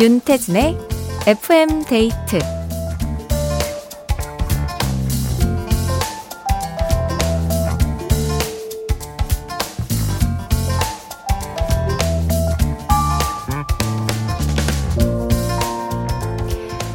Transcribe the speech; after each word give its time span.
윤태진의 0.00 0.78
FM 1.26 1.84
데이트 1.84 2.38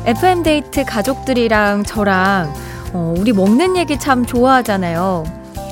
FM 0.07 0.41
데이트 0.41 0.83
가족들이랑 0.83 1.83
저랑 1.83 2.51
어, 2.93 3.13
우리 3.19 3.33
먹는 3.33 3.77
얘기 3.77 3.99
참 3.99 4.25
좋아하잖아요. 4.25 5.25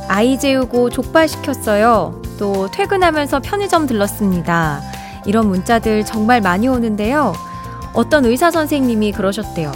아이 0.07 0.37
재우고 0.37 0.91
족발 0.91 1.27
시켰어요. 1.27 2.21
또 2.37 2.69
퇴근하면서 2.69 3.39
편의점 3.39 3.87
들렀습니다. 3.87 4.92
이런 5.25 5.47
문자들 5.47 6.05
정말 6.05 6.41
많이 6.41 6.67
오는데요. 6.67 7.33
어떤 7.93 8.25
의사 8.25 8.51
선생님이 8.51 9.11
그러셨대요. 9.11 9.71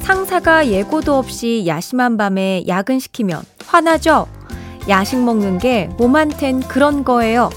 상사가 0.00 0.66
예고도 0.66 1.16
없이 1.16 1.64
야심한 1.66 2.16
밤에 2.16 2.64
야근시키면 2.66 3.42
화나죠? 3.66 4.26
야식 4.88 5.20
먹는 5.20 5.58
게 5.58 5.88
몸한텐 5.96 6.60
그런 6.62 7.04
거예요. 7.04 7.50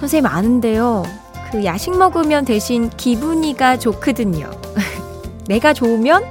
선생님 0.00 0.26
아는데요. 0.26 1.04
그 1.50 1.64
야식 1.64 1.96
먹으면 1.96 2.44
대신 2.44 2.90
기분이가 2.90 3.78
좋거든요. 3.78 4.50
내가 5.46 5.72
좋으면 5.72 6.24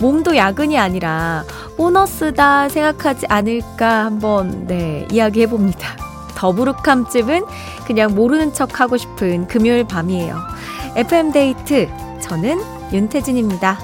몸도 0.00 0.36
야근이 0.36 0.78
아니라 0.78 1.44
보너스다 1.76 2.68
생각하지 2.68 3.26
않을까 3.28 4.06
한번 4.06 4.66
네, 4.66 5.06
이야기해 5.12 5.46
봅니다. 5.46 6.09
더부룩함집은 6.34 7.44
그냥 7.86 8.14
모르는 8.14 8.52
척 8.52 8.80
하고 8.80 8.96
싶은 8.96 9.46
금요일 9.46 9.84
밤이에요. 9.86 10.36
FM 10.96 11.32
데이트 11.32 11.88
저는 12.20 12.60
윤태진입니다. 12.92 13.78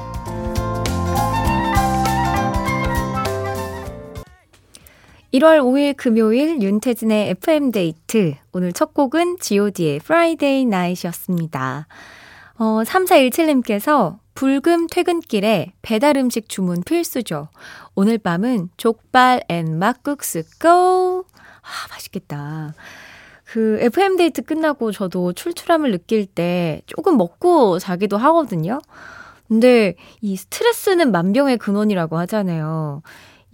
1월 5.35 5.61
5일 5.61 5.97
금요일 5.97 6.63
윤태진의 6.63 7.31
FM 7.31 7.71
데이트. 7.71 8.35
오늘 8.53 8.73
첫 8.73 8.95
곡은 8.95 9.37
god의 9.39 9.97
Friday 9.97 10.63
Night이었습니다. 10.63 11.87
어, 12.59 12.83
3417님께서 12.85 14.19
불금 14.35 14.87
퇴근길에 14.87 15.73
배달 15.83 16.17
음식 16.17 16.49
주문 16.49 16.83
필수죠. 16.83 17.49
오늘 17.95 18.19
밤은 18.19 18.71
족발 18.77 19.43
and 19.49 19.79
막국수 19.79 20.43
go! 20.61 21.25
아, 21.67 21.89
맛있겠다. 21.91 22.75
그 23.45 23.79
FM데이트 23.81 24.43
끝나고 24.43 24.93
저도 24.93 25.33
출출함을 25.33 25.91
느낄 25.93 26.27
때 26.27 26.83
조금 26.87 27.17
먹고 27.17 27.79
자기도 27.79 28.17
하거든요. 28.17 28.81
근데 29.49 29.95
이 30.21 30.37
스트레스는 30.37 31.13
만병의 31.13 31.59
근원이라고 31.59 32.19
하잖아요. 32.19 33.03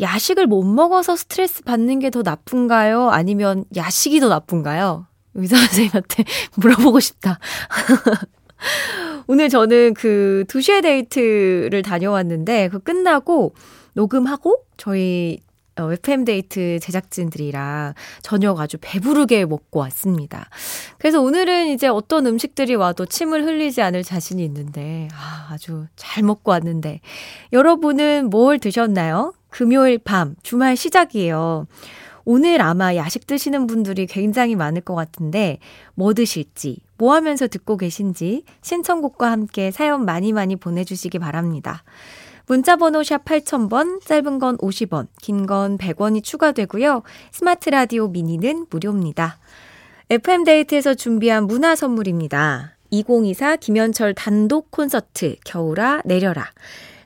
야식을 0.01 0.47
못 0.47 0.63
먹어서 0.65 1.17
스트레스 1.17 1.63
받는 1.63 1.99
게 1.99 2.11
더 2.11 2.23
나쁜가요? 2.23 3.11
아니면 3.11 3.65
야식이 3.77 4.21
더 4.21 4.29
나쁜가요? 4.29 5.07
의사 5.35 5.57
선생님한테 5.57 6.25
물어보고 6.57 7.01
싶다. 7.01 7.39
오늘 9.27 9.49
저는 9.49 9.95
그 9.95 10.45
2시에 10.49 10.83
데이트를 10.83 11.83
다녀왔는데 11.83 12.69
그 12.69 12.79
끝나고 12.79 13.55
녹음하고 13.95 14.65
저희 14.77 15.41
어, 15.79 15.91
FM데이트 15.93 16.79
제작진들이랑 16.81 17.95
저녁 18.23 18.61
아주 18.61 18.77
배부르게 18.81 19.47
먹고 19.47 19.81
왔습니다. 19.81 20.49
그래서 20.99 21.21
오늘은 21.21 21.69
이제 21.69 21.89
어떤 21.89 22.27
음식들이 22.27 22.75
와도 22.75 23.07
침을 23.07 23.45
흘리지 23.45 23.81
않을 23.83 24.03
자신이 24.03 24.45
있는데, 24.45 25.09
아, 25.13 25.49
아주 25.51 25.87
잘 25.97 26.23
먹고 26.23 26.51
왔는데. 26.51 27.01
여러분은 27.53 28.31
뭘 28.31 28.59
드셨나요? 28.59 29.35
금요일 29.49 29.99
밤, 29.99 30.35
주말 30.43 30.77
시작이에요. 30.77 31.67
오늘 32.25 32.63
아마 32.63 32.95
야식 32.95 33.27
드시는 33.27 33.67
분들이 33.67 34.07
굉장히 34.07 34.55
많을 34.55 34.81
것 34.81 34.95
같은데, 34.95 35.59
뭐 35.95 36.15
드실지, 36.15 36.79
뭐 36.97 37.15
하면서 37.15 37.49
듣고 37.49 37.77
계신지, 37.77 38.45
신청곡과 38.61 39.31
함께 39.31 39.71
사연 39.71 40.05
많이 40.05 40.33
많이 40.33 40.55
보내주시기 40.57 41.19
바랍니다. 41.19 41.83
문자번호 42.53 43.03
샵 43.03 43.25
8000번, 43.25 44.05
짧은 44.05 44.39
건 44.39 44.59
50원, 44.59 45.07
긴 45.23 45.47
건 45.47 45.79
100원이 45.79 46.23
추가되고요. 46.23 47.03
스마트 47.31 47.71
라디오 47.71 48.09
미니는 48.09 48.67
무료입니다. 48.69 49.39
FM데이트에서 50.11 50.93
준비한 50.93 51.47
문화 51.47 51.75
선물입니다. 51.75 52.77
2024 52.91 53.57
김현철 53.57 54.13
단독 54.13 54.71
콘서트 54.71 55.37
겨울아 55.47 56.03
내려라. 56.05 56.51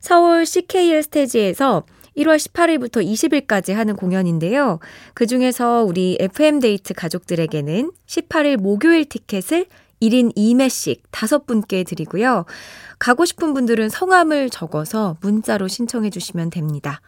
서울 0.00 0.46
CKL 0.46 1.04
스테이지에서 1.04 1.84
1월 2.16 2.38
18일부터 2.38 3.06
20일까지 3.06 3.72
하는 3.72 3.94
공연인데요. 3.94 4.80
그 5.14 5.28
중에서 5.28 5.84
우리 5.84 6.16
FM데이트 6.18 6.92
가족들에게는 6.92 7.92
18일 8.08 8.56
목요일 8.56 9.04
티켓을 9.04 9.66
1인 10.00 10.34
2매씩 10.36 11.02
5분께 11.10 11.86
드리고요. 11.86 12.44
가고 12.98 13.24
싶은 13.24 13.54
분들은 13.54 13.88
성함을 13.88 14.50
적어서 14.50 15.16
문자로 15.20 15.68
신청해 15.68 16.10
주시면 16.10 16.50
됩니다. 16.50 17.00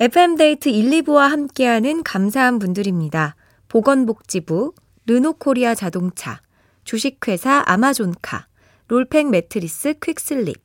FM데이트 0.00 0.68
1, 0.68 1.02
2부와 1.02 1.28
함께하는 1.28 2.02
감사한 2.02 2.58
분들입니다. 2.58 3.36
보건복지부, 3.68 4.72
르노코리아 5.06 5.74
자동차, 5.74 6.40
주식회사 6.84 7.62
아마존카, 7.66 8.46
롤팩 8.88 9.30
매트리스 9.30 9.94
퀵슬립, 10.00 10.60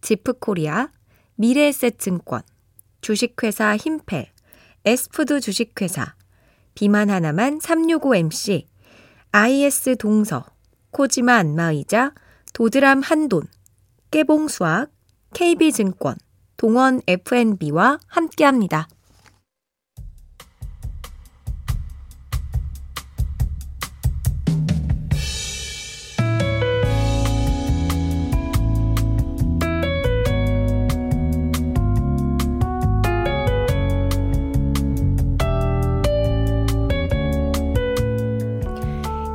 지프코리아, 0.00 0.90
미래에셋증권, 1.36 2.42
주식회사 3.00 3.76
힘펠, 3.76 4.26
에스푸드 4.84 5.40
주식회사, 5.40 6.14
비만 6.74 7.10
하나만 7.10 7.58
365MC, 7.58 8.64
IS 9.32 9.96
동서, 9.96 10.44
코지마 10.90 11.34
안마의자, 11.34 12.12
도드람 12.54 13.00
한돈, 13.02 13.42
깨봉수학, 14.10 14.90
KB증권, 15.34 16.16
동원 16.56 17.02
FNB와 17.06 17.98
함께합니다. 18.06 18.88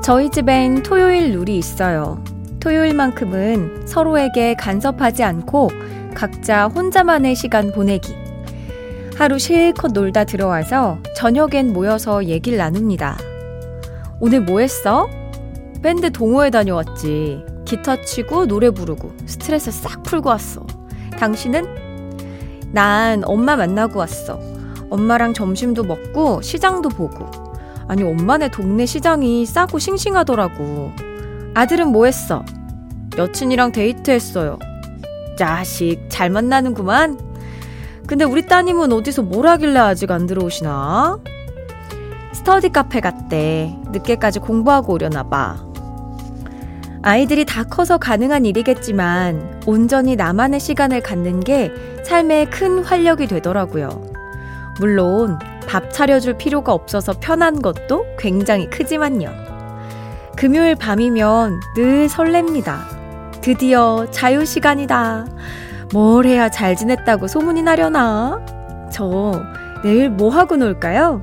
저희 0.03 0.29
집엔 0.29 0.83
토요일 0.83 1.31
룰이 1.31 1.57
있어요. 1.57 2.21
토요일만큼은 2.59 3.87
서로에게 3.87 4.53
간섭하지 4.55 5.23
않고 5.23 5.69
각자 6.13 6.67
혼자만의 6.67 7.35
시간 7.35 7.71
보내기. 7.71 8.13
하루 9.15 9.39
실컷 9.39 9.93
놀다 9.93 10.25
들어와서 10.25 10.97
저녁엔 11.15 11.71
모여서 11.71 12.25
얘기를 12.25 12.57
나눕니다. 12.57 13.17
오늘 14.19 14.41
뭐 14.41 14.59
했어? 14.59 15.07
밴드 15.81 16.11
동호회 16.11 16.49
다녀왔지. 16.49 17.45
기타 17.63 18.01
치고 18.01 18.47
노래 18.47 18.71
부르고 18.71 19.13
스트레스 19.25 19.71
싹 19.71 20.03
풀고 20.03 20.27
왔어. 20.27 20.67
당신은? 21.17 22.73
난 22.73 23.21
엄마 23.23 23.55
만나고 23.55 23.99
왔어. 23.99 24.37
엄마랑 24.89 25.33
점심도 25.33 25.85
먹고 25.85 26.41
시장도 26.41 26.89
보고 26.89 27.52
아니, 27.87 28.03
엄마네 28.03 28.49
동네 28.49 28.85
시장이 28.85 29.45
싸고 29.45 29.79
싱싱하더라고. 29.79 30.91
아들은 31.53 31.89
뭐 31.89 32.05
했어? 32.05 32.43
여친이랑 33.17 33.71
데이트했어요. 33.71 34.57
자식, 35.37 36.05
잘 36.09 36.29
만나는구만. 36.29 37.19
근데 38.07 38.25
우리 38.25 38.45
따님은 38.45 38.91
어디서 38.91 39.23
뭘 39.23 39.47
하길래 39.47 39.79
아직 39.79 40.11
안 40.11 40.25
들어오시나? 40.25 41.19
스터디 42.33 42.69
카페 42.69 42.99
갔대. 42.99 43.75
늦게까지 43.91 44.39
공부하고 44.39 44.93
오려나 44.93 45.23
봐. 45.23 45.63
아이들이 47.01 47.45
다 47.45 47.63
커서 47.63 47.97
가능한 47.97 48.45
일이겠지만 48.45 49.61
온전히 49.65 50.15
나만의 50.15 50.59
시간을 50.59 51.01
갖는 51.01 51.41
게 51.41 51.71
삶의 52.05 52.49
큰 52.49 52.83
활력이 52.83 53.27
되더라고요. 53.27 53.89
물론 54.79 55.37
밥 55.67 55.91
차려줄 55.91 56.37
필요가 56.37 56.73
없어서 56.73 57.13
편한 57.19 57.61
것도 57.61 58.05
굉장히 58.17 58.69
크지만요. 58.69 59.31
금요일 60.35 60.75
밤이면 60.75 61.59
늘 61.75 62.07
설렙니다. 62.07 63.41
드디어 63.41 64.07
자유시간이다. 64.11 65.27
뭘 65.93 66.25
해야 66.25 66.49
잘 66.49 66.75
지냈다고 66.75 67.27
소문이 67.27 67.61
나려나? 67.61 68.39
저 68.91 69.41
내일 69.83 70.09
뭐 70.09 70.29
하고 70.29 70.55
놀까요? 70.55 71.21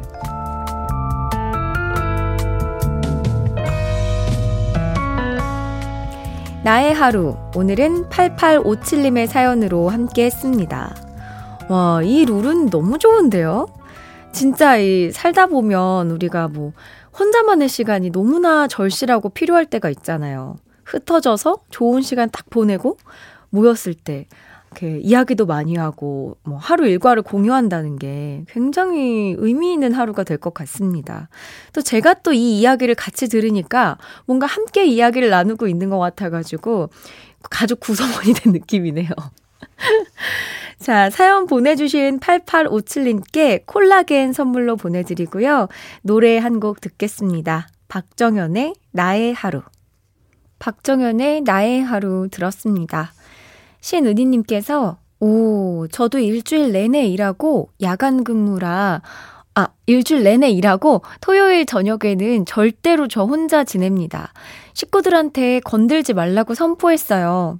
나의 6.62 6.92
하루. 6.92 7.36
오늘은 7.56 8.10
8857님의 8.10 9.26
사연으로 9.26 9.88
함께 9.88 10.26
했습니다. 10.26 10.94
와, 11.68 12.02
이 12.02 12.26
룰은 12.26 12.68
너무 12.68 12.98
좋은데요? 12.98 13.66
진짜 14.32 14.76
이 14.78 15.10
살다 15.10 15.46
보면 15.46 16.10
우리가 16.10 16.48
뭐 16.48 16.72
혼자만의 17.18 17.68
시간이 17.68 18.10
너무나 18.10 18.68
절실하고 18.68 19.30
필요할 19.30 19.66
때가 19.66 19.90
있잖아요. 19.90 20.56
흩어져서 20.84 21.56
좋은 21.70 22.02
시간 22.02 22.30
딱 22.30 22.48
보내고 22.50 22.96
모였을 23.50 23.94
때 23.94 24.26
이렇게 24.72 24.98
이야기도 25.00 25.46
많이 25.46 25.74
하고 25.76 26.36
뭐 26.44 26.56
하루 26.56 26.86
일과를 26.86 27.22
공유한다는 27.22 27.96
게 27.98 28.44
굉장히 28.48 29.34
의미 29.38 29.72
있는 29.72 29.92
하루가 29.92 30.22
될 30.24 30.38
것 30.38 30.54
같습니다. 30.54 31.28
또 31.72 31.82
제가 31.82 32.14
또 32.22 32.32
이 32.32 32.60
이야기를 32.60 32.94
같이 32.94 33.28
들으니까 33.28 33.98
뭔가 34.26 34.46
함께 34.46 34.86
이야기를 34.86 35.30
나누고 35.30 35.66
있는 35.66 35.90
것 35.90 35.98
같아가지고 35.98 36.90
가족 37.50 37.80
구성원이 37.80 38.32
된 38.34 38.52
느낌이네요. 38.52 39.10
자, 40.80 41.10
사연 41.10 41.46
보내주신 41.46 42.20
8857님께 42.20 43.64
콜라겐 43.66 44.32
선물로 44.32 44.76
보내드리고요. 44.76 45.68
노래 46.02 46.38
한 46.38 46.58
곡 46.58 46.80
듣겠습니다. 46.80 47.68
박정현의 47.88 48.74
나의 48.92 49.34
하루. 49.34 49.62
박정현의 50.58 51.42
나의 51.42 51.82
하루 51.82 52.28
들었습니다. 52.30 53.12
신은희님께서, 53.80 54.98
오, 55.20 55.86
저도 55.88 56.18
일주일 56.18 56.72
내내 56.72 57.06
일하고 57.08 57.68
야간 57.82 58.24
근무라, 58.24 59.02
아, 59.54 59.68
일주일 59.86 60.22
내내 60.22 60.48
일하고 60.50 61.02
토요일 61.20 61.66
저녁에는 61.66 62.46
절대로 62.46 63.06
저 63.08 63.24
혼자 63.24 63.64
지냅니다. 63.64 64.32
식구들한테 64.72 65.60
건들지 65.60 66.14
말라고 66.14 66.54
선포했어요. 66.54 67.58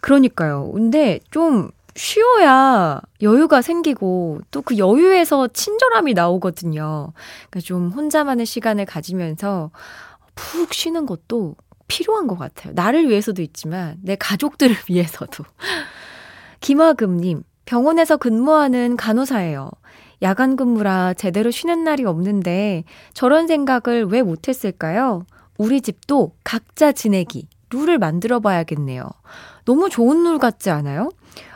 그러니까요. 0.00 0.70
근데 0.72 1.20
좀 1.30 1.70
쉬어야 1.94 3.00
여유가 3.22 3.62
생기고 3.62 4.40
또 4.50 4.62
그 4.62 4.76
여유에서 4.78 5.48
친절함이 5.48 6.14
나오거든요. 6.14 7.12
그러니까 7.50 7.60
좀 7.64 7.88
혼자만의 7.90 8.44
시간을 8.46 8.84
가지면서 8.84 9.70
푹 10.34 10.74
쉬는 10.74 11.06
것도 11.06 11.56
필요한 11.88 12.26
것 12.26 12.38
같아요. 12.38 12.72
나를 12.74 13.08
위해서도 13.08 13.40
있지만 13.42 13.96
내 14.02 14.14
가족들을 14.16 14.76
위해서도. 14.90 15.44
김화금님, 16.60 17.42
병원에서 17.64 18.16
근무하는 18.16 18.96
간호사예요. 18.96 19.70
야간 20.20 20.56
근무라 20.56 21.14
제대로 21.14 21.50
쉬는 21.50 21.84
날이 21.84 22.04
없는데 22.04 22.84
저런 23.14 23.46
생각을 23.46 24.06
왜 24.06 24.22
못했을까요? 24.22 25.24
우리 25.56 25.80
집도 25.80 26.32
각자 26.44 26.92
지내기 26.92 27.48
룰을 27.70 27.98
만들어 27.98 28.40
봐야겠네요. 28.40 29.08
너무 29.64 29.88
좋은 29.88 30.24
룰 30.24 30.38
같지 30.38 30.70
않아요? 30.70 31.10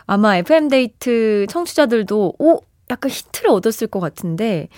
아마 0.07 0.37
FM데이트 0.37 1.47
청취자들도, 1.49 2.35
오! 2.39 2.61
약간 2.91 3.11
히트를 3.11 3.51
얻었을 3.51 3.87
것 3.87 4.01
같은데, 4.01 4.69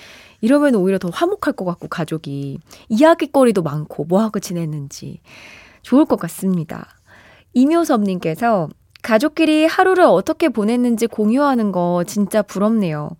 이러면 0.40 0.74
오히려 0.74 0.98
더 0.98 1.08
화목할 1.08 1.54
것 1.54 1.64
같고, 1.64 1.88
가족이. 1.88 2.58
이야기거리도 2.88 3.62
많고, 3.62 4.04
뭐하고 4.04 4.40
지냈는지. 4.40 5.20
좋을 5.82 6.04
것 6.04 6.18
같습니다. 6.20 6.88
이묘섭님께서 7.54 8.68
가족끼리 9.02 9.66
하루를 9.66 10.04
어떻게 10.04 10.48
보냈는지 10.48 11.06
공유하는 11.06 11.72
거 11.72 12.04
진짜 12.06 12.42
부럽네요. 12.42 13.10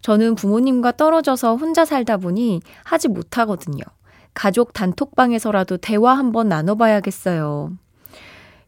저는 0.00 0.36
부모님과 0.36 0.92
떨어져서 0.92 1.56
혼자 1.56 1.84
살다 1.84 2.18
보니 2.18 2.62
하지 2.84 3.08
못하거든요. 3.08 3.82
가족 4.32 4.72
단톡방에서라도 4.72 5.76
대화 5.78 6.14
한번 6.14 6.48
나눠봐야겠어요. 6.48 7.72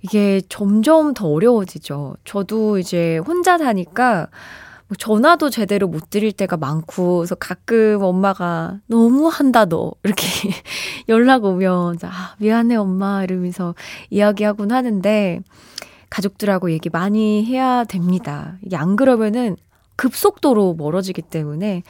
이게 0.07 0.41
점점 0.49 1.15
더 1.15 1.27
어려워지죠. 1.27 2.15
저도 2.25 2.79
이제 2.79 3.19
혼자 3.19 3.59
사니까 3.59 4.29
뭐 4.87 4.97
전화도 4.97 5.51
제대로 5.51 5.89
못 5.89 6.11
드릴 6.11 6.31
때가 6.31 6.57
많고, 6.57 7.17
그래서 7.19 7.35
가끔 7.35 7.99
엄마가 8.01 8.79
너무 8.87 9.27
한다, 9.27 9.65
너. 9.65 9.91
이렇게 10.05 10.23
연락 11.09 11.45
오면, 11.45 11.99
아, 12.05 12.37
미안해, 12.39 12.77
엄마. 12.77 13.25
이러면서 13.25 13.75
이야기하곤 14.11 14.71
하는데, 14.71 15.41
가족들하고 16.09 16.71
얘기 16.71 16.89
많이 16.89 17.45
해야 17.45 17.83
됩니다. 17.83 18.59
이게 18.63 18.77
안 18.77 18.95
그러면은 18.95 19.57
급속도로 19.97 20.75
멀어지기 20.75 21.21
때문에, 21.23 21.83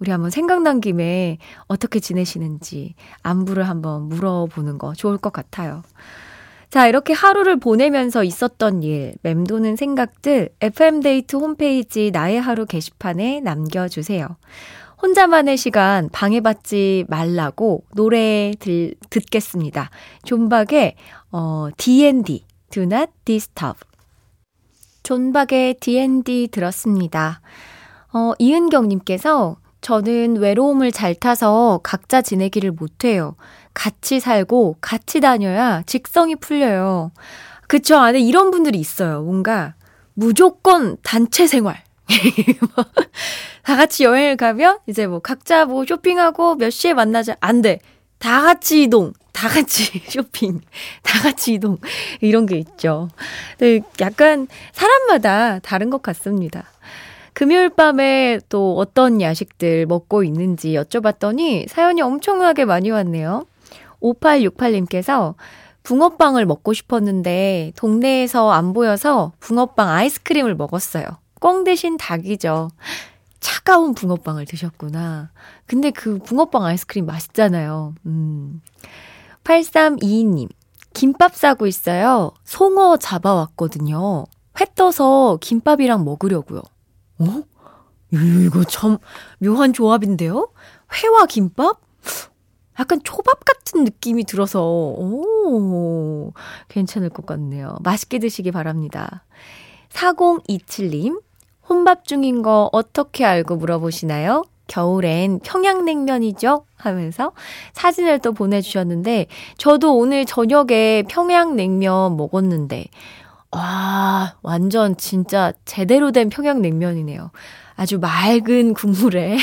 우리 0.00 0.10
한번 0.10 0.30
생각난 0.30 0.80
김에 0.80 1.38
어떻게 1.68 2.00
지내시는지 2.00 2.94
안부를 3.22 3.68
한번 3.68 4.08
물어보는 4.08 4.78
거 4.78 4.92
좋을 4.94 5.18
것 5.18 5.32
같아요. 5.32 5.84
자, 6.70 6.86
이렇게 6.86 7.12
하루를 7.12 7.58
보내면서 7.58 8.22
있었던 8.22 8.84
일, 8.84 9.14
맴도는 9.22 9.74
생각들, 9.74 10.50
FM데이트 10.60 11.34
홈페이지 11.34 12.12
나의 12.12 12.40
하루 12.40 12.64
게시판에 12.64 13.40
남겨주세요. 13.40 14.28
혼자만의 15.02 15.56
시간 15.56 16.08
방해받지 16.10 17.06
말라고 17.08 17.84
노래 17.96 18.52
들, 18.60 18.94
듣겠습니다. 19.08 19.90
존박의 20.24 20.94
어, 21.32 21.68
D&D, 21.76 22.44
Do 22.70 22.84
Not 22.84 23.10
Disturb. 23.24 23.80
존박의 25.02 25.74
D&D 25.80 26.48
들었습니다. 26.52 27.40
어, 28.12 28.32
이은경님께서 28.38 29.56
저는 29.80 30.36
외로움을 30.36 30.92
잘 30.92 31.14
타서 31.14 31.80
각자 31.82 32.22
지내기를 32.22 32.70
못해요. 32.70 33.34
같이 33.74 34.20
살고 34.20 34.76
같이 34.80 35.20
다녀야 35.20 35.82
직성이 35.86 36.36
풀려요. 36.36 37.12
그쵸. 37.66 37.96
안에 37.98 38.20
이런 38.20 38.50
분들이 38.50 38.78
있어요. 38.78 39.22
뭔가 39.22 39.74
무조건 40.14 40.96
단체 41.02 41.46
생활. 41.46 41.82
다 43.62 43.76
같이 43.76 44.04
여행을 44.04 44.36
가면 44.36 44.78
이제 44.86 45.06
뭐 45.06 45.20
각자 45.20 45.64
뭐 45.64 45.84
쇼핑하고 45.86 46.56
몇 46.56 46.70
시에 46.70 46.94
만나자. 46.94 47.36
안 47.40 47.62
돼. 47.62 47.78
다 48.18 48.42
같이 48.42 48.82
이동. 48.82 49.12
다 49.32 49.48
같이 49.48 50.02
쇼핑. 50.10 50.60
다 51.02 51.20
같이 51.20 51.54
이동. 51.54 51.78
이런 52.20 52.46
게 52.46 52.58
있죠. 52.58 53.08
네, 53.58 53.80
약간 54.00 54.48
사람마다 54.72 55.60
다른 55.60 55.90
것 55.90 56.02
같습니다. 56.02 56.64
금요일 57.32 57.68
밤에 57.70 58.40
또 58.48 58.76
어떤 58.76 59.22
야식들 59.22 59.86
먹고 59.86 60.24
있는지 60.24 60.72
여쭤봤더니 60.72 61.68
사연이 61.68 62.02
엄청나게 62.02 62.64
많이 62.64 62.90
왔네요. 62.90 63.46
5868님께서 64.02 65.34
붕어빵을 65.82 66.46
먹고 66.46 66.72
싶었는데 66.72 67.72
동네에서 67.76 68.50
안 68.50 68.72
보여서 68.72 69.32
붕어빵 69.40 69.88
아이스크림을 69.88 70.54
먹었어요. 70.54 71.04
꽁 71.40 71.64
대신 71.64 71.96
닭이죠. 71.96 72.70
차가운 73.40 73.94
붕어빵을 73.94 74.44
드셨구나. 74.44 75.30
근데 75.66 75.90
그 75.90 76.18
붕어빵 76.18 76.64
아이스크림 76.64 77.06
맛있잖아요. 77.06 77.94
음. 78.06 78.60
8322님. 79.44 80.48
김밥 80.92 81.34
싸고 81.34 81.66
있어요. 81.66 82.32
송어 82.44 82.98
잡아왔거든요. 82.98 84.26
회 84.60 84.66
떠서 84.74 85.38
김밥이랑 85.40 86.04
먹으려고요. 86.04 86.60
어? 87.20 87.42
이거 88.12 88.64
참 88.64 88.98
묘한 89.38 89.72
조합인데요? 89.72 90.50
회와 90.92 91.26
김밥? 91.26 91.80
약간 92.80 92.98
초밥 93.04 93.44
같은 93.44 93.84
느낌이 93.84 94.24
들어서, 94.24 94.64
오, 94.64 96.32
괜찮을 96.68 97.10
것 97.10 97.26
같네요. 97.26 97.76
맛있게 97.82 98.18
드시기 98.18 98.50
바랍니다. 98.52 99.24
4027님, 99.90 101.20
혼밥 101.68 102.06
중인 102.06 102.40
거 102.40 102.70
어떻게 102.72 103.26
알고 103.26 103.56
물어보시나요? 103.56 104.44
겨울엔 104.66 105.40
평양냉면이죠? 105.40 106.64
하면서 106.76 107.32
사진을 107.74 108.20
또 108.20 108.32
보내주셨는데, 108.32 109.26
저도 109.58 109.98
오늘 109.98 110.24
저녁에 110.24 111.02
평양냉면 111.06 112.16
먹었는데, 112.16 112.86
와, 113.50 114.36
완전 114.40 114.96
진짜 114.96 115.52
제대로 115.66 116.12
된 116.12 116.30
평양냉면이네요. 116.30 117.30
아주 117.76 117.98
맑은 117.98 118.72
국물에 118.74 119.36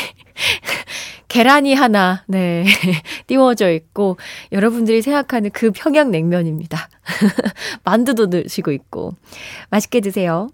계란이 1.38 1.76
하나, 1.76 2.24
네, 2.26 2.66
띄워져 3.28 3.70
있고, 3.70 4.18
여러분들이 4.52 5.04
생각하는 5.04 5.52
그 5.52 5.70
평양냉면입니다. 5.70 6.90
만두도 7.86 8.32
드시고 8.32 8.72
있고. 8.72 9.14
맛있게 9.70 10.00
드세요. 10.02 10.50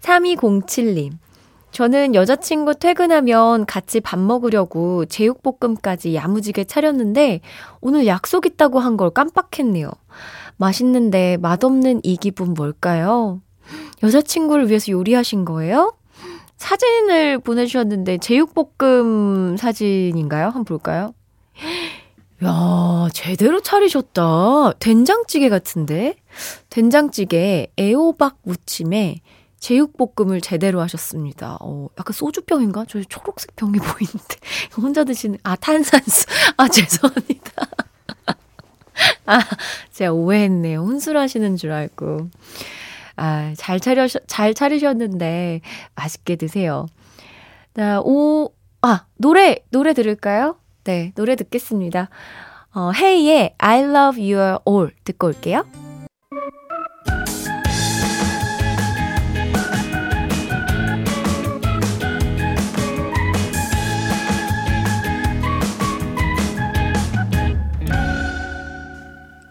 3207님. 0.00 1.12
저는 1.72 2.14
여자친구 2.14 2.76
퇴근하면 2.76 3.66
같이 3.66 4.00
밥 4.00 4.18
먹으려고 4.18 5.04
제육볶음까지 5.04 6.14
야무지게 6.14 6.64
차렸는데, 6.64 7.42
오늘 7.82 8.06
약속 8.06 8.46
있다고 8.46 8.80
한 8.80 8.96
걸 8.96 9.10
깜빡했네요. 9.10 9.90
맛있는데 10.56 11.36
맛없는 11.36 12.00
이 12.02 12.16
기분 12.16 12.54
뭘까요? 12.54 13.42
여자친구를 14.02 14.68
위해서 14.70 14.90
요리하신 14.90 15.44
거예요? 15.44 15.92
사진을 16.62 17.40
보내주셨는데 17.40 18.18
제육볶음 18.18 19.56
사진인가요? 19.56 20.46
한번 20.46 20.64
볼까요? 20.64 21.12
야, 22.44 23.08
제대로 23.12 23.60
차리셨다. 23.60 24.74
된장찌개 24.78 25.48
같은데? 25.48 26.16
된장찌개, 26.70 27.68
애호박 27.78 28.38
무침에 28.42 29.20
제육볶음을 29.58 30.40
제대로 30.40 30.80
하셨습니다. 30.80 31.58
어, 31.60 31.88
약간 31.98 32.12
소주병인가? 32.12 32.84
저 32.88 33.02
초록색 33.02 33.54
병이 33.56 33.78
보이는데. 33.78 34.36
혼자 34.76 35.04
드시는, 35.04 35.38
아, 35.42 35.56
탄산수. 35.56 36.26
아, 36.56 36.68
죄송합니다. 36.68 37.66
아, 39.26 39.40
제가 39.92 40.12
오해했네요. 40.12 40.80
혼술하시는 40.80 41.56
줄 41.56 41.72
알고. 41.72 42.28
아, 43.16 43.52
잘 43.56 43.80
차려, 43.80 44.06
잘 44.26 44.54
차리셨는데, 44.54 45.60
맛있게 45.94 46.36
드세요. 46.36 46.86
자, 47.74 48.00
오, 48.00 48.52
아, 48.82 49.06
노래, 49.16 49.56
노래 49.70 49.92
들을까요? 49.94 50.56
네, 50.84 51.12
노래 51.14 51.36
듣겠습니다. 51.36 52.08
어, 52.74 52.90
헤이의 52.92 53.54
I 53.58 53.80
love 53.82 54.32
your 54.32 54.58
all 54.66 54.90
듣고 55.04 55.28
올게요. 55.28 55.64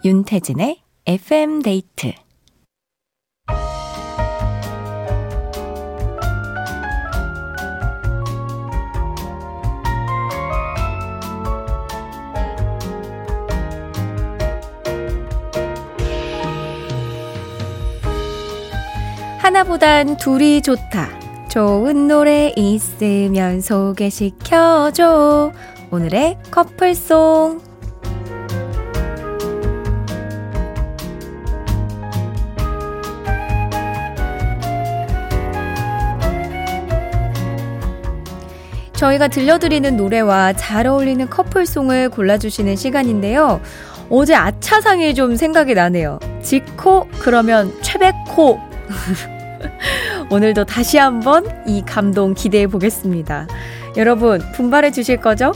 윤태진의 0.04 0.82
FM 1.06 1.62
데이트 1.62 2.12
하나보단 19.52 20.16
둘이 20.16 20.62
좋다. 20.62 21.10
좋은 21.50 22.08
노래 22.08 22.54
있으면 22.56 23.60
소개시켜줘. 23.60 25.52
오늘의 25.90 26.38
커플송. 26.50 27.60
저희가 38.94 39.28
들려드리는 39.28 39.98
노래와 39.98 40.54
잘 40.54 40.86
어울리는 40.86 41.28
커플송을 41.28 42.08
골라주시는 42.08 42.76
시간인데요. 42.76 43.60
어제 44.08 44.34
아차상이 44.34 45.14
좀 45.14 45.36
생각이 45.36 45.74
나네요. 45.74 46.20
지코, 46.40 47.06
그러면 47.20 47.70
최백호. 47.82 48.58
오늘도 50.32 50.64
다시 50.64 50.96
한번 50.96 51.44
이 51.66 51.82
감동 51.84 52.32
기대해 52.32 52.66
보겠습니다. 52.66 53.46
여러분, 53.98 54.40
분발해 54.54 54.90
주실 54.90 55.18
거죠? 55.18 55.52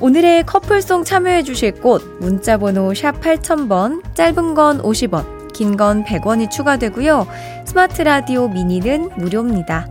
오늘의 0.00 0.46
커플송 0.46 1.02
참여해 1.02 1.42
주실 1.42 1.72
곳 1.72 2.00
문자 2.20 2.58
번호 2.58 2.94
샵 2.94 3.20
8000번 3.20 4.02
짧은 4.14 4.54
건 4.54 4.80
50원 4.82 5.52
긴 5.52 5.76
건 5.76 6.04
100원이 6.04 6.48
추가되고요. 6.48 7.26
스마트 7.66 8.02
라디오 8.02 8.46
미니는 8.48 9.10
무료입니다. 9.16 9.88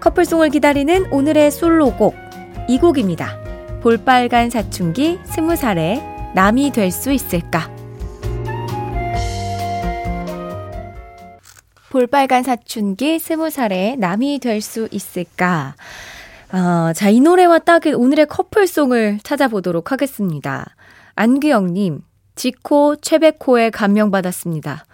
커플송을 0.00 0.50
기다리는 0.50 1.10
오늘의 1.10 1.50
솔로곡 1.50 2.14
이 2.68 2.78
곡입니다. 2.78 3.38
볼빨간 3.82 4.50
사춘기 4.50 5.18
스무 5.24 5.56
살에 5.56 6.02
남이 6.34 6.72
될 6.72 6.90
수 6.90 7.10
있을까? 7.10 7.73
볼빨간 11.94 12.42
사춘기 12.42 13.20
스무 13.20 13.50
살에 13.50 13.94
남이 13.94 14.40
될 14.40 14.60
수 14.60 14.88
있을까? 14.90 15.76
어, 16.52 16.92
자, 16.92 17.08
이 17.08 17.20
노래와 17.20 17.60
딱인 17.60 17.94
오늘의 17.94 18.26
커플송을 18.26 19.20
찾아보도록 19.22 19.92
하겠습니다. 19.92 20.74
안규영님, 21.14 22.00
지코 22.34 22.96
최백호에 22.96 23.70
감명받았습니다. 23.70 24.86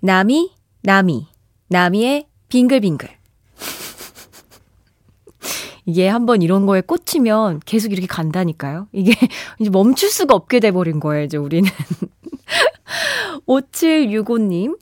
남이, 0.00 0.50
남이, 0.82 1.28
남이의 1.68 2.26
빙글빙글. 2.48 3.08
이게 5.86 6.08
한번 6.08 6.42
이런 6.42 6.66
거에 6.66 6.80
꽂히면 6.80 7.60
계속 7.66 7.92
이렇게 7.92 8.08
간다니까요. 8.08 8.88
이게 8.90 9.14
이제 9.60 9.70
멈출 9.70 10.10
수가 10.10 10.34
없게 10.34 10.58
돼버린 10.58 10.98
거예요, 10.98 11.22
이제 11.22 11.36
우리는. 11.36 11.70
5765님, 13.46 14.76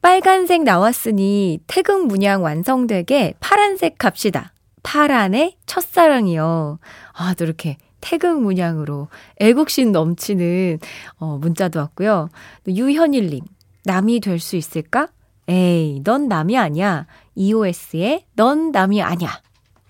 빨간색 0.00 0.62
나왔으니 0.62 1.60
태극 1.66 2.06
문양 2.06 2.42
완성되게 2.42 3.34
파란색 3.40 3.98
갑시다. 3.98 4.52
파란의 4.82 5.56
첫사랑이요. 5.66 6.78
아, 7.14 7.34
또 7.34 7.44
이렇게 7.44 7.76
태극 8.00 8.40
문양으로 8.40 9.08
애국심 9.38 9.90
넘치는 9.92 10.78
어, 11.18 11.38
문자도 11.38 11.80
왔고요. 11.80 12.28
또 12.64 12.72
유현일님, 12.72 13.40
남이 13.84 14.20
될 14.20 14.38
수 14.38 14.56
있을까? 14.56 15.08
에이, 15.48 16.00
넌 16.04 16.28
남이 16.28 16.56
아니야. 16.56 17.06
EOS의 17.34 18.24
넌 18.36 18.70
남이 18.70 19.02
아니야. 19.02 19.30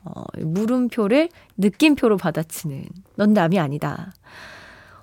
어, 0.04 0.24
물음표를 0.38 1.28
느낌표로 1.58 2.16
받아치는 2.16 2.86
넌 3.16 3.34
남이 3.34 3.58
아니다. 3.58 4.12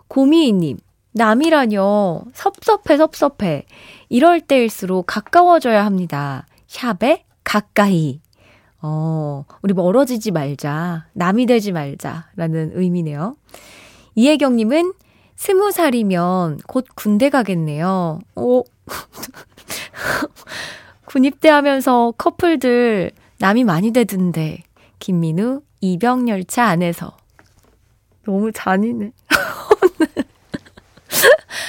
고미이님, 0.08 0.78
남이라뇨. 1.16 2.24
섭섭해, 2.34 2.98
섭섭해. 2.98 3.66
이럴 4.10 4.42
때일수록 4.42 5.06
가까워져야 5.08 5.86
합니다. 5.86 6.46
샵에 6.68 7.24
가까이. 7.46 8.20
어, 8.82 9.46
우리 9.62 9.74
멀어지지 9.74 10.32
말자. 10.32 11.08
남이 11.14 11.46
되지 11.46 11.72
말자. 11.72 12.28
라는 12.36 12.72
의미네요. 12.74 13.38
이혜경님은 14.16 14.94
스무 15.38 15.72
살이면 15.72 16.60
곧 16.68 16.86
군대 16.96 17.30
가겠네요. 17.30 18.20
오. 18.36 18.66
군입대 21.06 21.48
하면서 21.48 22.14
커플들 22.18 23.12
남이 23.40 23.64
많이 23.64 23.92
되던데. 23.92 24.64
김민우 25.00 25.62
이병열차 25.80 26.66
안에서 26.66 27.16
너무 28.26 28.52
잔인해. 28.52 29.12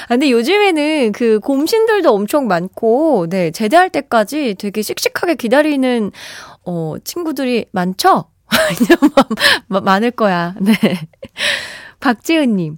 아, 0.06 0.08
근데 0.08 0.30
요즘에는 0.30 1.12
그 1.12 1.40
곰신들도 1.40 2.12
엄청 2.14 2.46
많고, 2.46 3.26
네, 3.28 3.50
제대할 3.50 3.90
때까지 3.90 4.54
되게 4.58 4.82
씩씩하게 4.82 5.34
기다리는, 5.34 6.12
어, 6.64 6.94
친구들이 7.04 7.66
많죠? 7.72 8.26
많을 9.68 10.10
거야. 10.12 10.54
네. 10.60 10.74
박지은님, 12.00 12.76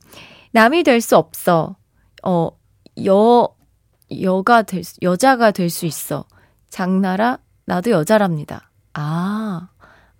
남이 0.52 0.82
될 0.84 1.00
수 1.02 1.16
없어. 1.16 1.76
어, 2.22 2.50
여, 3.04 3.48
여가 4.22 4.62
될 4.62 4.84
수, 4.84 4.96
여자가 5.02 5.50
될 5.50 5.68
수 5.70 5.84
있어. 5.86 6.24
장나라, 6.70 7.38
나도 7.66 7.90
여자랍니다. 7.90 8.70
아. 8.94 9.68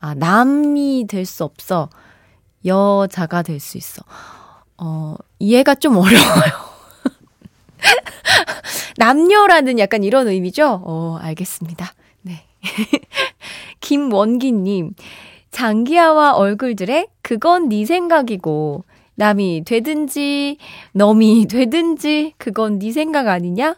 아, 0.00 0.14
남이 0.14 1.06
될 1.08 1.24
수 1.26 1.42
없어. 1.44 1.88
여자가 2.64 3.42
될 3.42 3.58
수 3.60 3.78
있어. 3.78 4.02
어, 4.76 5.16
이해가 5.38 5.74
좀 5.76 5.96
어려워요. 5.96 6.67
남녀라는 8.96 9.78
약간 9.78 10.04
이런 10.04 10.28
의미죠? 10.28 10.82
어, 10.84 11.18
알겠습니다. 11.20 11.92
네. 12.22 12.44
김원기님, 13.80 14.94
장기하와 15.50 16.34
얼굴들의 16.34 17.08
그건 17.22 17.68
네 17.68 17.84
생각이고, 17.84 18.84
남이 19.14 19.64
되든지, 19.66 20.58
너이 20.92 21.46
되든지, 21.50 22.34
그건 22.38 22.78
네 22.78 22.92
생각 22.92 23.28
아니냐? 23.28 23.76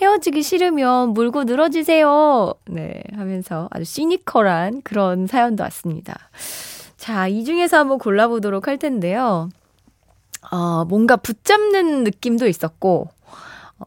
헤어지기 0.00 0.42
싫으면 0.42 1.10
물고 1.10 1.44
늘어지세요. 1.44 2.54
네, 2.66 3.02
하면서 3.14 3.68
아주 3.70 3.84
시니컬한 3.84 4.82
그런 4.82 5.26
사연도 5.26 5.62
왔습니다. 5.64 6.30
자, 6.96 7.28
이 7.28 7.44
중에서 7.44 7.78
한번 7.78 7.98
골라보도록 7.98 8.68
할 8.68 8.78
텐데요. 8.78 9.48
어, 10.50 10.84
뭔가 10.84 11.16
붙잡는 11.16 12.04
느낌도 12.04 12.46
있었고, 12.48 13.08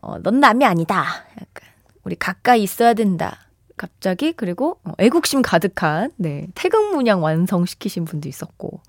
어, 0.01 0.17
넌 0.21 0.39
남이 0.39 0.65
아니다. 0.65 1.03
약간, 1.39 1.69
우리 2.03 2.15
가까이 2.15 2.63
있어야 2.63 2.93
된다. 2.93 3.37
갑자기, 3.77 4.31
그리고, 4.33 4.79
어, 4.83 4.93
애국심 4.97 5.41
가득한, 5.41 6.11
네, 6.17 6.47
태극 6.55 6.93
문양 6.95 7.21
완성시키신 7.23 8.05
분도 8.05 8.29
있었고, 8.29 8.81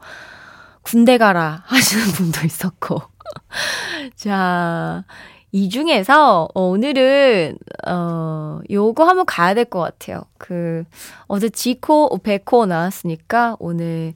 군대 0.82 1.18
가라 1.18 1.62
하시는 1.66 2.04
분도 2.14 2.44
있었고. 2.46 3.00
자, 4.14 5.04
이 5.52 5.68
중에서 5.68 6.48
어, 6.54 6.62
오늘은 6.62 7.58
어 7.88 8.60
요거 8.70 9.04
한번 9.04 9.24
가야 9.26 9.54
될 9.54 9.64
것 9.64 9.80
같아요. 9.80 10.22
그 10.38 10.84
어제 11.26 11.48
지코 11.48 12.18
베코 12.18 12.66
나왔으니까 12.66 13.56
오늘 13.58 14.12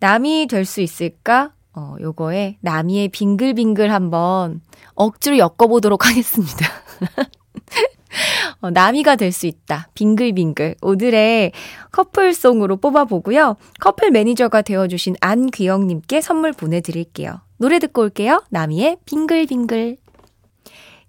남이 0.00 0.46
될 0.48 0.64
수 0.64 0.80
있을까? 0.80 1.52
어, 1.74 1.94
요거에 2.00 2.56
나미의 2.62 3.08
빙글빙글 3.08 3.92
한번 3.92 4.60
억지로 4.98 5.38
엮어보도록 5.38 6.06
하겠습니다. 6.06 6.66
어, 8.60 8.70
나미가 8.70 9.16
될 9.16 9.32
수 9.32 9.46
있다. 9.46 9.88
빙글빙글. 9.94 10.76
오늘의 10.82 11.52
커플송으로 11.92 12.78
뽑아보고요. 12.78 13.56
커플 13.80 14.10
매니저가 14.10 14.62
되어주신 14.62 15.16
안귀영님께 15.20 16.20
선물 16.20 16.52
보내드릴게요. 16.52 17.40
노래 17.58 17.78
듣고 17.78 18.02
올게요. 18.02 18.42
나미의 18.50 18.98
빙글빙글. 19.04 19.96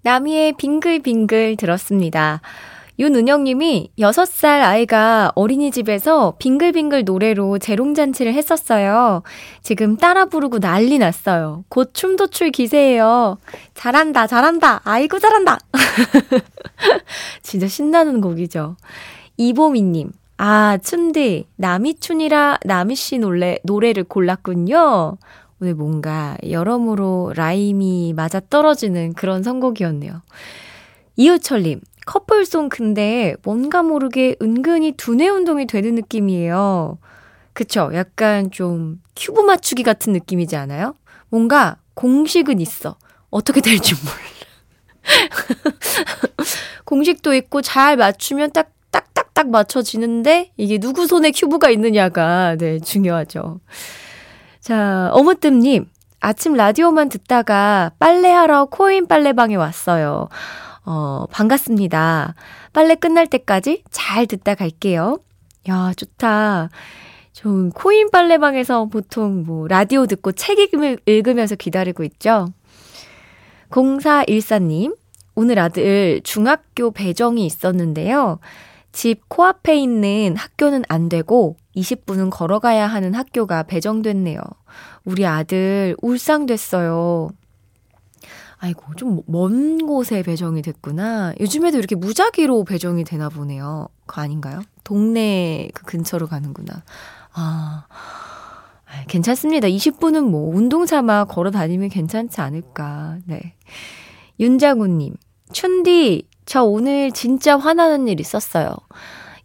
나미의 0.01 0.53
빙글빙글 0.57 1.57
들었습니다. 1.57 2.41
윤은영님이 2.99 3.91
6살 3.97 4.61
아이가 4.61 5.31
어린이집에서 5.35 6.35
빙글빙글 6.37 7.05
노래로 7.05 7.57
재롱잔치를 7.57 8.33
했었어요. 8.33 9.23
지금 9.63 9.95
따라 9.95 10.25
부르고 10.25 10.59
난리 10.59 10.97
났어요. 10.97 11.63
곧 11.69 11.91
춤도 11.93 12.27
출 12.27 12.51
기세예요. 12.51 13.37
잘한다, 13.73 14.27
잘한다. 14.27 14.81
아이고, 14.83 15.17
잘한다. 15.17 15.59
진짜 17.41 17.67
신나는 17.67 18.19
곡이죠. 18.19 18.75
이보미님, 19.37 20.11
아, 20.35 20.77
춘디, 20.83 21.47
나미춘이라 21.55 22.59
나미씨 22.65 23.19
노래, 23.19 23.59
노래를 23.63 24.03
골랐군요. 24.03 25.17
오늘 25.61 25.73
뭔가 25.73 26.37
여러모로 26.49 27.31
라임이 27.33 28.11
맞아 28.13 28.41
떨어지는 28.41 29.13
그런 29.13 29.41
선곡이었네요. 29.41 30.21
이우철님, 31.15 31.81
커플송 32.09 32.69
근데 32.69 33.35
뭔가 33.43 33.83
모르게 33.83 34.35
은근히 34.41 34.93
두뇌 34.93 35.29
운동이 35.29 35.67
되는 35.67 35.93
느낌이에요. 35.93 36.97
그쵸? 37.53 37.91
약간 37.93 38.49
좀 38.49 38.99
큐브 39.15 39.41
맞추기 39.41 39.83
같은 39.83 40.13
느낌이지 40.13 40.55
않아요? 40.55 40.95
뭔가 41.29 41.77
공식은 41.93 42.59
있어. 42.61 42.97
어떻게 43.29 43.61
될지 43.61 43.93
몰라. 43.93 44.15
공식도 46.85 47.35
있고 47.35 47.61
잘 47.61 47.95
맞추면 47.95 48.53
딱, 48.53 48.71
딱, 48.89 49.13
딱, 49.13 49.35
딱 49.35 49.51
맞춰지는데 49.51 50.49
이게 50.57 50.79
누구 50.79 51.05
손에 51.05 51.29
큐브가 51.29 51.69
있느냐가, 51.69 52.55
네, 52.57 52.79
중요하죠. 52.79 53.59
자, 54.61 55.11
어무뜸님. 55.13 55.85
아침 56.21 56.55
라디오만 56.55 57.09
듣다가 57.09 57.91
빨래하러 57.99 58.65
코인 58.65 59.07
빨래방에 59.07 59.55
왔어요. 59.55 60.27
어, 60.85 61.25
반갑습니다. 61.31 62.35
빨래 62.73 62.95
끝날 62.95 63.27
때까지 63.27 63.83
잘 63.91 64.25
듣다 64.25 64.55
갈게요. 64.55 65.19
야, 65.69 65.93
좋다. 65.95 66.69
좀 67.33 67.69
코인 67.69 68.09
빨래방에서 68.11 68.85
보통 68.85 69.43
뭐 69.45 69.67
라디오 69.67 70.05
듣고 70.07 70.31
책 70.31 70.57
읽으면서 71.05 71.55
기다리고 71.55 72.03
있죠. 72.03 72.47
0414님, 73.69 74.95
오늘 75.35 75.59
아들 75.59 76.21
중학교 76.23 76.91
배정이 76.91 77.45
있었는데요. 77.45 78.39
집 78.91 79.29
코앞에 79.29 79.77
있는 79.77 80.35
학교는 80.35 80.83
안 80.89 81.07
되고 81.07 81.55
20분은 81.75 82.29
걸어가야 82.31 82.87
하는 82.87 83.13
학교가 83.13 83.63
배정됐네요. 83.63 84.41
우리 85.05 85.25
아들 85.25 85.95
울상됐어요. 86.01 87.29
아이고, 88.59 88.93
좀 88.95 89.21
먼 89.27 89.77
곳에 89.85 90.21
배정이 90.21 90.61
됐구나. 90.61 91.33
요즘에도 91.39 91.77
이렇게 91.77 91.95
무작위로 91.95 92.65
배정이 92.65 93.03
되나 93.05 93.29
보네요. 93.29 93.87
그거 94.05 94.21
아닌가요? 94.21 94.61
동네 94.83 95.69
그 95.73 95.83
근처로 95.85 96.27
가는구나. 96.27 96.83
아, 97.33 97.85
괜찮습니다. 99.07 99.67
20분은 99.67 100.23
뭐, 100.29 100.53
운동 100.53 100.85
삼아 100.85 101.25
걸어 101.25 101.51
다니면 101.51 101.89
괜찮지 101.89 102.41
않을까. 102.41 103.17
네. 103.25 103.53
윤장훈님, 104.39 105.15
춘디, 105.53 106.27
저 106.45 106.63
오늘 106.63 107.11
진짜 107.11 107.57
화나는 107.57 108.07
일 108.07 108.19
있었어요. 108.19 108.75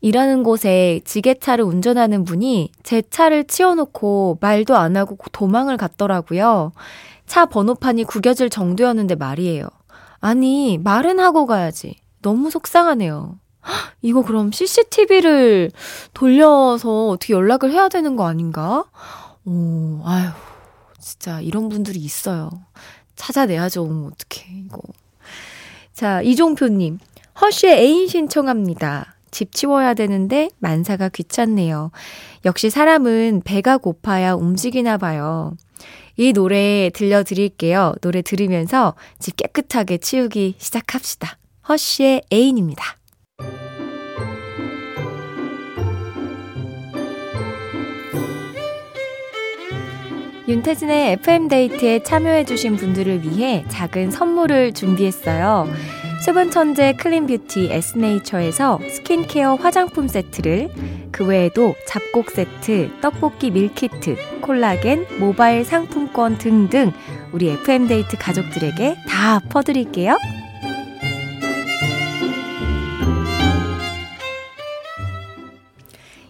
일하는 0.01 0.43
곳에 0.43 1.01
지게차를 1.05 1.65
운전하는 1.65 2.25
분이 2.25 2.71
제 2.83 3.01
차를 3.03 3.45
치워놓고 3.45 4.39
말도 4.41 4.77
안 4.77 4.97
하고 4.97 5.17
도망을 5.33 5.77
갔더라고요. 5.77 6.73
차 7.27 7.47
번호판이 7.47 8.05
구겨질 8.05 8.51
정도였는데 8.51 9.15
말이에요. 9.15 9.69
아니, 10.21 10.79
말은 10.79 11.21
하고 11.21 11.47
가야지. 11.47 11.97
너무 12.23 12.51
속상하네요. 12.51 13.39
이거 14.03 14.23
그럼 14.23 14.53
CCTV를 14.53 15.71
돌려서 16.13 17.09
어떻게 17.09 17.33
연락을 17.33 17.71
해야 17.73 17.89
되는 17.89 18.17
거 18.17 18.27
아닌가? 18.27 18.85
오, 19.45 20.01
아유, 20.05 20.29
진짜 21.01 21.41
이런 21.41 21.69
분들이 21.69 21.99
있어요. 22.01 22.51
찾아내야죠. 23.17 23.83
어떡해, 23.83 24.65
이거. 24.67 24.81
자, 25.93 26.23
이종표님. 26.23 26.99
허쉬의 27.41 27.79
애인 27.79 28.09
신청합니다. 28.09 29.15
집 29.31 29.53
치워야 29.53 29.95
되는데 29.95 30.49
만사가 30.59 31.09
귀찮네요. 31.09 31.91
역시 32.45 32.71
사람은 32.71 33.43
배가 33.45 33.79
고파야 33.79 34.35
움직이나 34.35 34.97
봐요. 34.97 35.55
이 36.17 36.33
노래 36.33 36.91
들려드릴게요. 36.95 37.95
노래 38.01 38.23
들으면서 38.23 38.95
집 39.19 39.37
깨끗하게 39.37 39.99
치우기 39.99 40.55
시작합시다. 40.59 41.39
허쉬의 41.69 42.23
애인입니다. 42.33 42.97
윤태진의 50.47 51.13
FM데이트에 51.13 52.03
참여해주신 52.03 52.77
분들을 52.77 53.23
위해 53.23 53.65
작은 53.69 54.11
선물을 54.11 54.75
준비했어요. 54.75 55.67
수분 56.23 56.51
천재 56.51 56.95
clean 56.95 57.29
beauty 57.29 57.69
에스네이처에서 57.71 58.79
스킨케어 58.89 59.57
화장품 59.57 60.09
세트를 60.09 60.71
그 61.13 61.25
외에도 61.27 61.75
잡곡 61.87 62.31
세트, 62.31 62.91
떡볶이 63.01 63.51
밀키트, 63.51 64.41
콜라겐, 64.41 65.07
모바일 65.21 65.65
상품권 65.65 66.39
등등 66.39 66.93
우리 67.33 67.51
FM데이트 67.51 68.17
가족들에게 68.19 68.97
다 69.07 69.41
퍼드릴게요. 69.51 70.17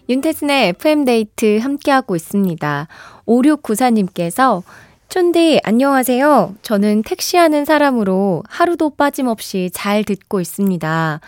윤태진의 0.07 0.69
FM데이트 0.69 1.57
함께하고 1.57 2.15
있습니다. 2.15 2.87
5694님께서 3.25 4.61
촌디, 5.15 5.61
안녕하세요. 5.63 6.55
저는 6.61 7.03
택시하는 7.03 7.63
사람으로 7.63 8.43
하루도 8.49 8.97
빠짐없이 8.97 9.69
잘 9.73 10.03
듣고 10.03 10.41
있습니다. 10.41 11.21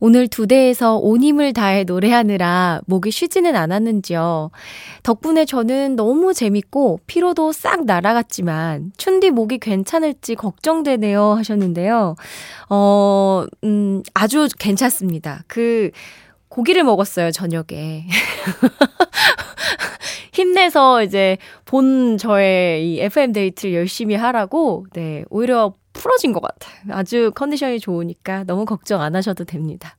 오늘 0.00 0.28
두 0.28 0.46
대에서 0.46 0.96
온 0.96 1.22
힘을 1.22 1.52
다해 1.52 1.84
노래하느라 1.84 2.80
목이 2.86 3.10
쉬지는 3.10 3.54
않았는지요. 3.54 4.50
덕분에 5.02 5.44
저는 5.44 5.94
너무 5.94 6.32
재밌고 6.32 7.00
피로도 7.06 7.52
싹 7.52 7.84
날아갔지만 7.84 8.92
춘디 8.96 9.30
목이 9.30 9.58
괜찮을지 9.58 10.36
걱정되네요 10.36 11.34
하셨는데요. 11.34 12.16
어, 12.70 13.44
음, 13.62 14.02
아주 14.14 14.48
괜찮습니다. 14.58 15.44
그 15.48 15.90
고기를 16.54 16.84
먹었어요, 16.84 17.32
저녁에. 17.32 18.06
힘내서 20.32 21.02
이제 21.02 21.36
본 21.64 22.16
저의 22.16 22.94
이 22.94 23.00
FM데이트를 23.00 23.74
열심히 23.74 24.14
하라고, 24.14 24.86
네, 24.92 25.24
오히려 25.30 25.74
풀어진 25.92 26.32
것 26.32 26.40
같아요. 26.40 26.76
아주 26.90 27.32
컨디션이 27.34 27.80
좋으니까 27.80 28.44
너무 28.44 28.66
걱정 28.66 29.00
안 29.00 29.16
하셔도 29.16 29.44
됩니다. 29.44 29.96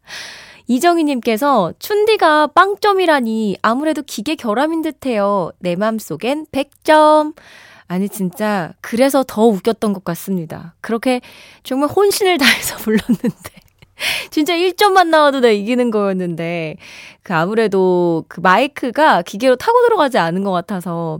이정희님께서 0.68 1.74
춘디가 1.78 2.48
빵점이라니 2.48 3.58
아무래도 3.62 4.02
기계 4.02 4.36
결함인 4.36 4.82
듯해요. 4.82 5.52
내 5.60 5.76
맘속엔 5.76 6.46
100점. 6.54 7.36
아니 7.88 8.08
진짜 8.08 8.72
그래서 8.80 9.26
더 9.28 9.44
웃겼던 9.44 9.92
것 9.92 10.06
같습니다. 10.06 10.76
그렇게 10.80 11.20
정말 11.64 11.90
혼신을 11.90 12.38
다해서 12.38 12.78
불렀는데 12.80 13.65
진짜 14.32 14.54
1점만 14.56 15.08
나와도 15.10 15.40
내가 15.42 15.52
이기는 15.52 15.92
거였는데, 15.92 16.78
그 17.24 17.34
아무래도 17.34 18.24
그 18.28 18.40
마이크가 18.42 19.22
기계로 19.24 19.56
타고 19.56 19.82
들어가지 19.84 20.18
않은 20.18 20.44
것 20.44 20.52
같아서 20.52 21.18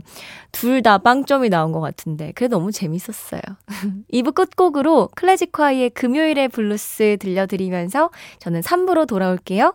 둘 0.52 0.82
다 0.82 0.98
빵점이 0.98 1.48
나온 1.50 1.72
것 1.72 1.80
같은데, 1.80 2.32
그래 2.34 2.48
너무 2.48 2.72
재밌었어요. 2.72 3.40
2부 4.12 4.34
끝곡으로 4.34 5.08
클래지콰이의 5.14 5.90
금요일의 5.90 6.48
블루스 6.48 7.16
들려드리면서 7.20 8.10
저는 8.38 8.60
3부로 8.62 9.06
돌아올게요. 9.06 9.74